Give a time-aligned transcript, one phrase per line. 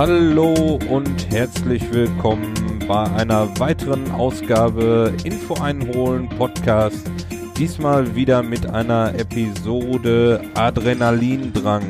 [0.00, 2.54] Hallo und herzlich willkommen
[2.88, 7.10] bei einer weiteren Ausgabe Info einholen Podcast.
[7.58, 11.82] Diesmal wieder mit einer Episode Adrenalindrang.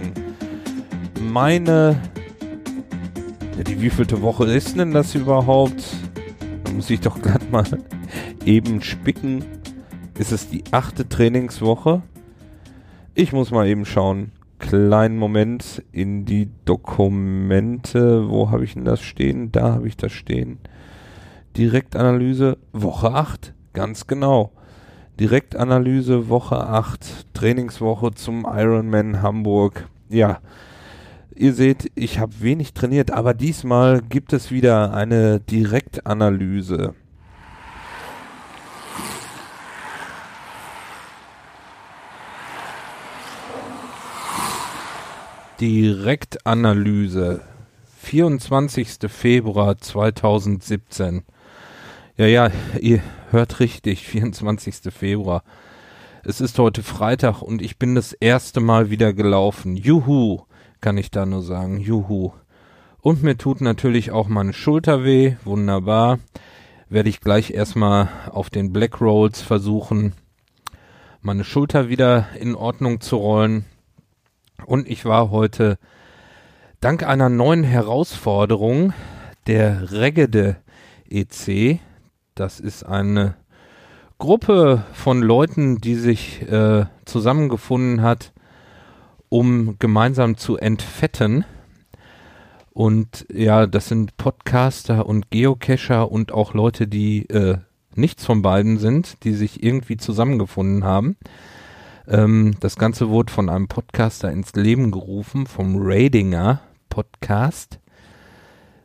[1.20, 2.02] Meine
[3.68, 5.80] die wievielte Woche ist denn das überhaupt?
[6.64, 7.64] Da muss ich doch glatt mal
[8.44, 9.44] eben spicken.
[10.18, 12.02] Ist es die achte Trainingswoche?
[13.14, 14.32] Ich muss mal eben schauen.
[14.60, 18.28] Kleinen Moment in die Dokumente.
[18.30, 19.50] Wo habe ich denn das stehen?
[19.50, 20.58] Da habe ich das stehen.
[21.56, 23.52] Direktanalyse Woche 8.
[23.72, 24.52] Ganz genau.
[25.18, 27.34] Direktanalyse Woche 8.
[27.34, 29.88] Trainingswoche zum Ironman Hamburg.
[30.08, 30.38] Ja,
[31.40, 36.94] Ihr seht, ich habe wenig trainiert, aber diesmal gibt es wieder eine Direktanalyse.
[45.60, 47.42] Direktanalyse.
[47.98, 48.96] 24.
[49.08, 51.22] Februar 2017.
[52.16, 54.90] Ja, ja, ihr hört richtig, 24.
[54.90, 55.42] Februar.
[56.24, 59.76] Es ist heute Freitag und ich bin das erste Mal wieder gelaufen.
[59.76, 60.46] Juhu!
[60.80, 61.78] kann ich da nur sagen.
[61.78, 62.32] Juhu.
[63.02, 65.36] Und mir tut natürlich auch meine Schulter weh.
[65.44, 66.20] Wunderbar.
[66.88, 70.14] Werde ich gleich erstmal auf den Black Rolls versuchen,
[71.20, 73.66] meine Schulter wieder in Ordnung zu rollen.
[74.66, 75.78] Und ich war heute
[76.80, 78.92] dank einer neuen Herausforderung
[79.46, 80.56] der Regede
[81.08, 81.80] EC.
[82.34, 83.34] Das ist eine
[84.18, 88.32] Gruppe von Leuten, die sich äh, zusammengefunden hat,
[89.28, 91.44] um gemeinsam zu entfetten.
[92.72, 97.58] Und ja, das sind Podcaster und Geocacher und auch Leute, die äh,
[97.94, 101.16] nichts von beiden sind, die sich irgendwie zusammengefunden haben.
[102.10, 107.78] Ähm, das Ganze wurde von einem Podcaster ins Leben gerufen, vom Radinger Podcast.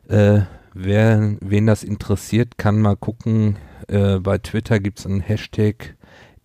[0.08, 0.42] Äh,
[0.74, 3.56] wer, wen das interessiert, kann mal gucken.
[3.88, 5.96] Äh, bei Twitter gibt es einen Hashtag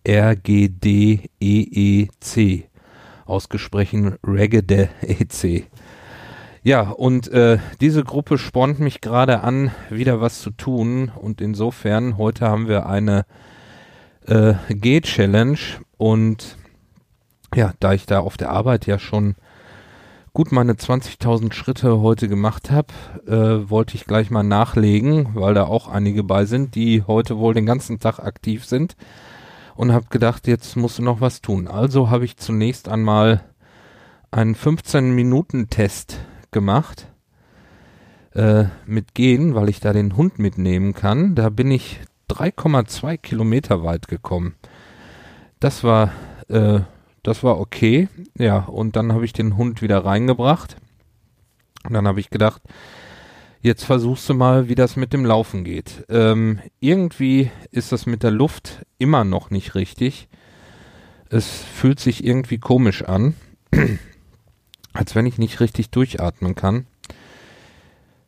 [0.06, 1.28] RGDEEC
[3.26, 5.66] ausgesprochen Reggae EC.
[6.64, 11.12] Ja, und äh, diese Gruppe spornt mich gerade an, wieder was zu tun.
[11.14, 13.24] Und insofern, heute haben wir eine
[14.26, 15.58] äh, G-Challenge.
[15.96, 16.56] Und
[17.54, 19.34] ja, da ich da auf der Arbeit ja schon
[20.32, 22.92] gut meine 20.000 Schritte heute gemacht habe,
[23.26, 27.54] äh, wollte ich gleich mal nachlegen, weil da auch einige bei sind, die heute wohl
[27.54, 28.96] den ganzen Tag aktiv sind
[29.74, 31.68] und habe gedacht, jetzt musst du noch was tun.
[31.68, 33.42] Also habe ich zunächst einmal
[34.30, 36.18] einen 15-Minuten-Test
[36.50, 37.06] gemacht
[38.34, 41.34] äh, mit Gehen, weil ich da den Hund mitnehmen kann.
[41.34, 44.54] Da bin ich 3,2 Kilometer weit gekommen.
[45.60, 46.12] Das war,
[46.48, 46.80] äh,
[47.22, 48.08] das war okay.
[48.36, 50.76] Ja, und dann habe ich den Hund wieder reingebracht.
[51.84, 52.62] Und dann habe ich gedacht,
[53.64, 56.04] Jetzt versuchst du mal, wie das mit dem Laufen geht.
[56.08, 60.28] Ähm, irgendwie ist das mit der Luft immer noch nicht richtig.
[61.30, 63.34] Es fühlt sich irgendwie komisch an,
[64.92, 66.86] als wenn ich nicht richtig durchatmen kann.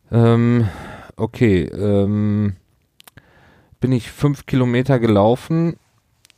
[0.09, 0.69] Ähm,
[1.17, 2.55] okay, ähm,
[3.81, 5.75] bin ich fünf Kilometer gelaufen.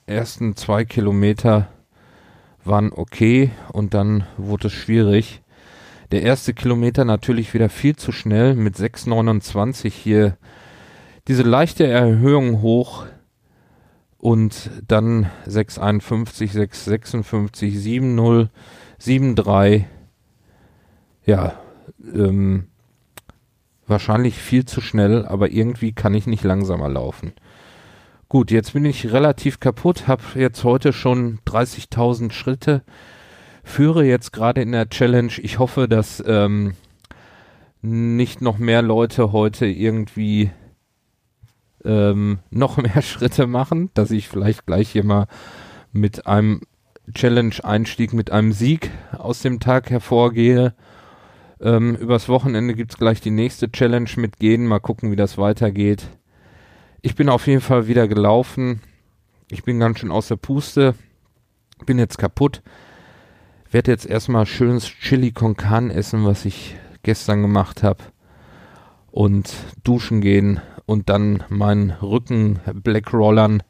[0.08, 1.68] Ersten zwei Kilometer
[2.68, 5.42] waren okay und dann wurde es schwierig.
[6.12, 10.38] Der erste Kilometer natürlich wieder viel zu schnell mit 6,29 hier.
[11.28, 13.06] Diese leichte Erhöhung hoch
[14.18, 18.50] und dann 6,51, 6,56, 7,0,
[19.02, 19.84] 7,3.
[21.26, 21.60] Ja,
[22.14, 22.68] ähm,
[23.86, 27.34] wahrscheinlich viel zu schnell, aber irgendwie kann ich nicht langsamer laufen.
[28.30, 32.84] Gut, jetzt bin ich relativ kaputt, habe jetzt heute schon 30.000 Schritte
[33.68, 35.32] führe jetzt gerade in der Challenge.
[35.42, 36.74] Ich hoffe, dass ähm,
[37.82, 40.52] nicht noch mehr Leute heute irgendwie
[41.84, 45.28] ähm, noch mehr Schritte machen, dass ich vielleicht gleich hier mal
[45.92, 46.62] mit einem
[47.14, 50.74] Challenge-Einstieg, mit einem Sieg aus dem Tag hervorgehe.
[51.62, 54.66] Ähm, übers Wochenende gibt es gleich die nächste Challenge mit Gehen.
[54.66, 56.10] Mal gucken, wie das weitergeht.
[57.02, 58.82] Ich bin auf jeden Fall wieder gelaufen.
[59.50, 60.96] Ich bin ganz schön aus der Puste.
[61.86, 62.62] Bin jetzt kaputt
[63.72, 68.04] werde jetzt erstmal schönes Chili con Carne essen, was ich gestern gemacht habe.
[69.12, 69.54] Und
[69.84, 73.64] duschen gehen und dann meinen Rücken blackrollern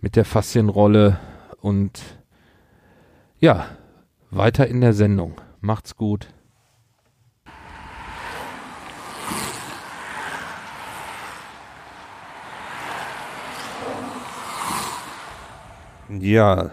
[0.00, 1.18] mit der Faszienrolle
[1.60, 2.02] und
[3.38, 3.66] ja,
[4.30, 5.40] weiter in der Sendung.
[5.60, 6.28] Macht's gut.
[16.08, 16.70] Ja,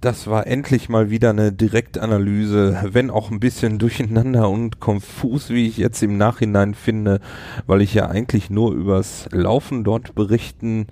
[0.00, 5.66] das war endlich mal wieder eine Direktanalyse, wenn auch ein bisschen durcheinander und konfus, wie
[5.66, 7.20] ich jetzt im Nachhinein finde,
[7.66, 10.86] weil ich ja eigentlich nur übers Laufen dort berichten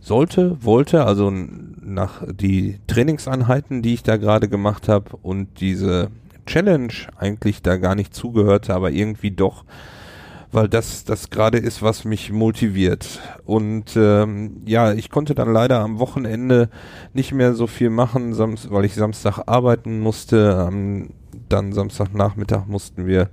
[0.00, 6.10] sollte, wollte, also nach die Trainingseinheiten, die ich da gerade gemacht habe und diese
[6.46, 9.64] Challenge eigentlich da gar nicht zugehörte, aber irgendwie doch
[10.54, 13.20] weil das das gerade ist, was mich motiviert.
[13.44, 16.70] Und ähm, ja, ich konnte dann leider am Wochenende
[17.12, 18.38] nicht mehr so viel machen,
[18.70, 20.68] weil ich Samstag arbeiten musste.
[20.68, 21.10] Ähm,
[21.48, 23.30] dann Samstagnachmittag mussten wir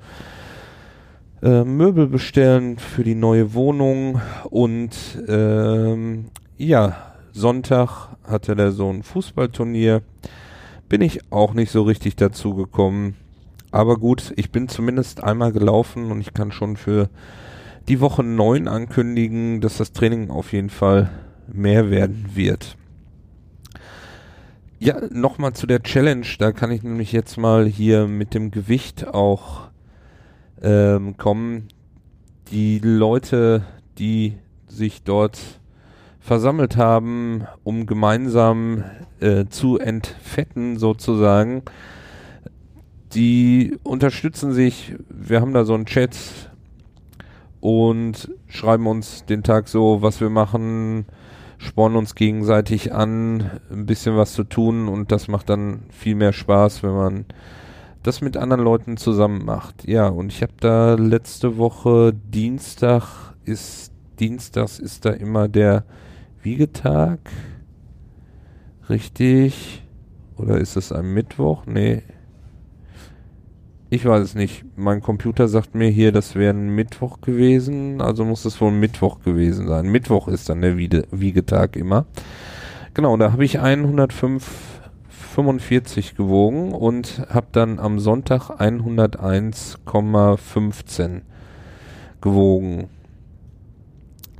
[1.44, 4.19] äh, Möbel bestellen für die neue Wohnung
[4.50, 4.95] und
[5.27, 6.25] ähm,
[6.57, 10.01] ja, Sonntag hatte der Sohn Fußballturnier.
[10.89, 13.15] Bin ich auch nicht so richtig dazu gekommen.
[13.71, 17.09] Aber gut, ich bin zumindest einmal gelaufen und ich kann schon für
[17.88, 21.09] die Woche 9 ankündigen, dass das Training auf jeden Fall
[21.51, 22.77] mehr werden wird.
[24.79, 26.25] Ja, nochmal zu der Challenge.
[26.39, 29.69] Da kann ich nämlich jetzt mal hier mit dem Gewicht auch
[30.62, 31.67] ähm, kommen.
[32.51, 33.63] Die Leute,
[34.00, 35.39] die sich dort
[36.19, 38.83] versammelt haben, um gemeinsam
[39.19, 41.63] äh, zu entfetten sozusagen,
[43.13, 44.95] die unterstützen sich.
[45.09, 46.17] Wir haben da so einen Chat
[47.59, 51.05] und schreiben uns den Tag so, was wir machen,
[51.57, 56.33] spornen uns gegenseitig an, ein bisschen was zu tun und das macht dann viel mehr
[56.33, 57.25] Spaß, wenn man
[58.03, 59.87] das mit anderen Leuten zusammen macht.
[59.87, 65.83] Ja, und ich habe da letzte Woche Dienstag ist Dienstags ist da immer der
[66.43, 67.19] Wiegetag.
[68.87, 69.83] Richtig?
[70.37, 71.65] Oder ist es ein Mittwoch?
[71.65, 72.03] Nee,
[73.91, 74.63] ich weiß es nicht.
[74.77, 79.19] Mein Computer sagt mir hier, das wäre ein Mittwoch gewesen, also muss es wohl Mittwoch
[79.19, 79.91] gewesen sein.
[79.91, 82.05] Mittwoch ist dann der Wiege Wiegetag immer.
[82.93, 91.23] Genau, da habe ich 105,45 gewogen und habe dann am Sonntag 101,15
[92.21, 92.88] gewogen.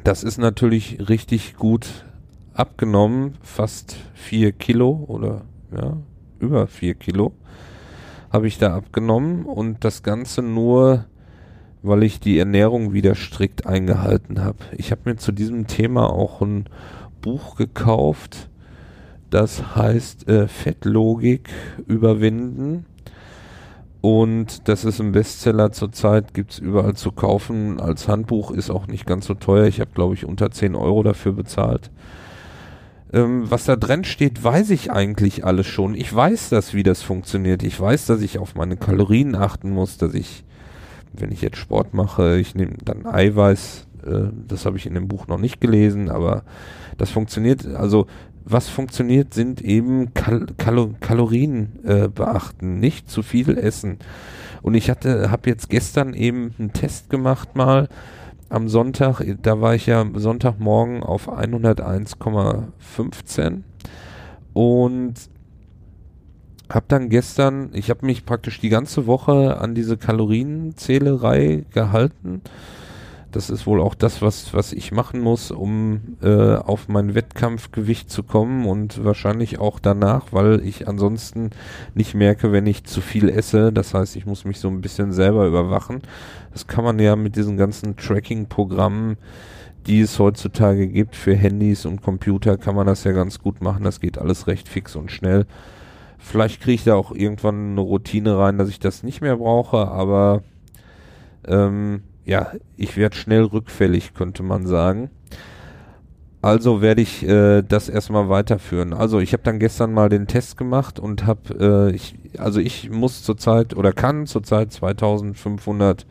[0.06, 2.06] Das ist natürlich richtig gut
[2.54, 5.42] abgenommen, fast 4 Kilo oder
[5.76, 5.98] ja,
[6.40, 7.34] über 4 Kilo
[8.32, 11.06] habe ich da abgenommen und das Ganze nur,
[11.84, 14.60] weil ich die Ernährung wieder strikt eingehalten habe.
[14.78, 16.66] Ich habe mir zu diesem Thema auch ein
[17.22, 18.50] Buch gekauft,
[19.30, 21.50] das heißt äh, Fettlogik
[21.88, 22.86] überwinden.
[24.02, 27.80] Und das ist ein Bestseller zurzeit, gibt's überall zu kaufen.
[27.80, 29.68] Als Handbuch ist auch nicht ganz so teuer.
[29.68, 31.92] Ich habe, glaube ich, unter 10 Euro dafür bezahlt.
[33.14, 35.96] Ähm, was da drin steht, weiß ich eigentlich alles schon.
[35.96, 37.64] Ich weiß das, wie das funktioniert.
[37.64, 40.44] Ich weiß, dass ich auf meine Kalorien achten muss, dass ich,
[41.14, 43.88] wenn ich jetzt Sport mache, ich nehme dann Eiweiß.
[44.06, 46.44] Äh, das habe ich in dem Buch noch nicht gelesen, aber
[46.98, 47.66] das funktioniert.
[47.66, 48.08] Also
[48.46, 54.00] was funktioniert, sind eben Kal Kalo Kalorien äh, beachten, nicht zu viel essen.
[54.62, 57.90] Und ich hatte, habe jetzt gestern eben einen Test gemacht mal
[58.52, 63.62] am Sonntag, da war ich ja Sonntagmorgen auf 101,15
[64.54, 65.14] und
[66.70, 72.42] habe dann gestern, ich habe mich praktisch die ganze Woche an diese Kalorienzählerei gehalten
[73.32, 78.10] das ist wohl auch das, was, was ich machen muss, um äh, auf mein Wettkampfgewicht
[78.10, 81.52] zu kommen und wahrscheinlich auch danach, weil ich ansonsten
[81.96, 83.72] nicht merke, wenn ich zu viel esse.
[83.72, 86.02] Das heißt, ich muss mich so ein bisschen selber überwachen.
[86.52, 89.18] Das kann man ja mit diesen ganzen Tracking-Programmen,
[89.88, 93.84] die es heutzutage gibt für Handys und Computer, kann man das ja ganz gut machen.
[93.84, 95.46] Das geht alles recht fix und schnell.
[96.18, 99.88] Vielleicht kriege ich da auch irgendwann eine Routine rein, dass ich das nicht mehr brauche,
[99.88, 100.44] aber
[101.48, 105.10] ähm, ja, ich werde schnell rückfällig, könnte man sagen.
[106.42, 108.94] Also werde ich äh, das erstmal weiterführen.
[108.94, 112.90] Also ich habe dann gestern mal den Test gemacht und habe, äh, ich, also ich
[112.90, 116.08] muss zurzeit oder kann zurzeit 2500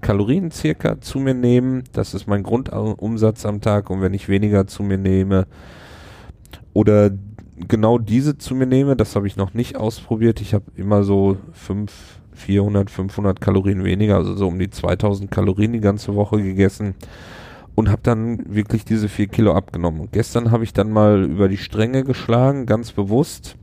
[0.00, 1.84] Kalorien circa zu mir nehmen.
[1.92, 5.46] Das ist mein Grundumsatz am Tag und wenn ich weniger zu mir nehme
[6.72, 7.10] oder
[7.68, 10.40] genau diese zu mir nehme, das habe ich noch nicht ausprobiert.
[10.40, 15.72] Ich habe immer so fünf 400, 500 Kalorien weniger, also so um die 2000 Kalorien
[15.72, 16.94] die ganze Woche gegessen
[17.74, 20.00] und habe dann wirklich diese 4 Kilo abgenommen.
[20.00, 23.56] Und gestern habe ich dann mal über die Stränge geschlagen, ganz bewusst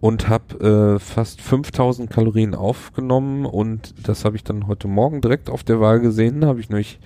[0.00, 5.50] und habe äh, fast 5000 Kalorien aufgenommen und das habe ich dann heute Morgen direkt
[5.50, 6.98] auf der Waage gesehen, habe ich nämlich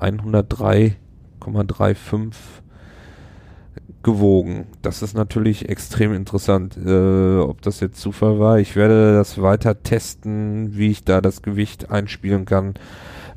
[0.00, 2.34] 103,35
[4.06, 4.68] gewogen.
[4.82, 8.60] Das ist natürlich extrem interessant, äh, ob das jetzt Zufall war.
[8.60, 12.74] Ich werde das weiter testen, wie ich da das Gewicht einspielen kann.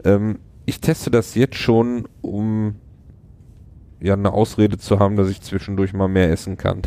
[0.05, 2.75] Ähm, ich teste das jetzt schon, um
[3.99, 6.83] ja eine Ausrede zu haben, dass ich zwischendurch mal mehr essen kann.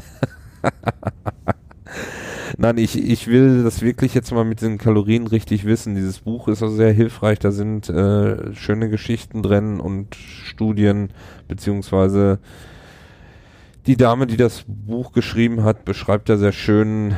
[2.56, 5.96] Nein, ich, ich will das wirklich jetzt mal mit den Kalorien richtig wissen.
[5.96, 7.40] Dieses Buch ist also sehr hilfreich.
[7.40, 11.08] Da sind äh, schöne Geschichten drin und Studien,
[11.48, 12.38] beziehungsweise
[13.86, 17.14] die Dame, die das Buch geschrieben hat, beschreibt da sehr schön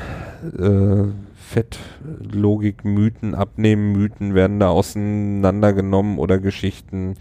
[0.58, 1.04] äh,
[1.34, 7.16] Fettlogik, Mythen, Abnehmen, Mythen werden da auseinandergenommen oder Geschichten,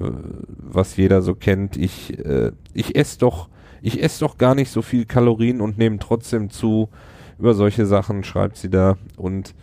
[0.00, 0.10] äh,
[0.58, 1.76] was jeder so kennt.
[1.76, 3.48] Ich, äh, ich esse doch,
[3.82, 6.88] ich esse doch gar nicht so viel Kalorien und nehme trotzdem zu.
[7.38, 9.54] Über solche Sachen schreibt sie da und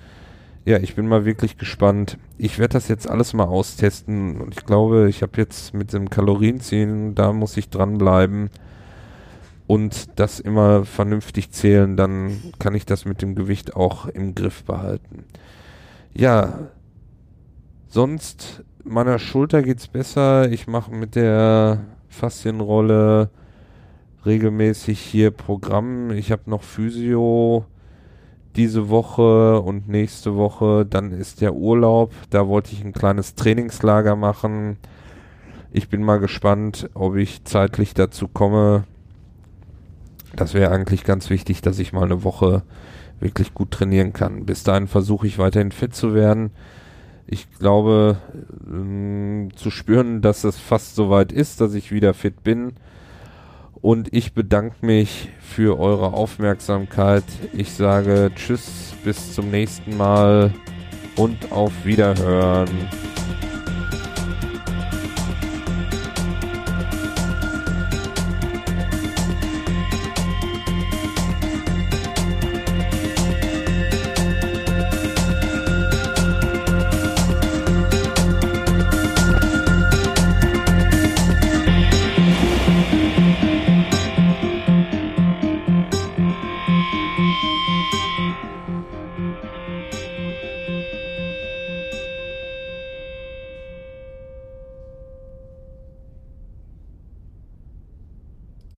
[0.65, 2.17] ja, ich bin mal wirklich gespannt.
[2.37, 6.09] Ich werde das jetzt alles mal austesten und ich glaube, ich habe jetzt mit dem
[6.09, 8.49] Kalorienziehen, da muss ich dranbleiben
[9.69, 14.63] und das immer vernünftig zählen, dann kann ich das mit dem Gewicht auch im Griff
[14.63, 15.25] behalten.
[16.11, 16.71] Ja,
[17.87, 20.51] sonst meiner Schulter geht's besser.
[20.51, 23.29] Ich mache mit der Faszienrolle
[24.25, 26.09] regelmäßig hier Programm.
[26.13, 27.63] Ich habe noch Physio
[28.55, 30.83] diese Woche und nächste Woche.
[30.83, 32.11] Dann ist der Urlaub.
[32.31, 34.77] Da wollte ich ein kleines Trainingslager machen.
[35.71, 38.85] Ich bin mal gespannt, ob ich zeitlich dazu komme.
[40.39, 42.63] Das wäre eigentlich ganz wichtig, dass ich mal eine Woche
[43.19, 44.45] wirklich gut trainieren kann.
[44.45, 46.51] Bis dahin versuche ich weiterhin fit zu werden.
[47.27, 48.15] Ich glaube,
[48.65, 52.71] ähm, zu spüren, dass es fast soweit ist, dass ich wieder fit bin.
[53.81, 57.25] Und ich bedanke mich für eure Aufmerksamkeit.
[57.51, 60.53] Ich sage Tschüss, bis zum nächsten Mal
[61.17, 62.69] und auf Wiederhören.